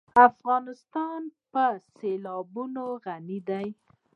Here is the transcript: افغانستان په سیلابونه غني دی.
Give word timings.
افغانستان 0.27 1.21
په 1.51 1.65
سیلابونه 1.95 2.81
غني 3.05 3.39
دی. 3.49 3.67